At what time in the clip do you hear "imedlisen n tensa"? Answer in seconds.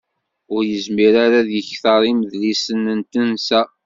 2.11-3.61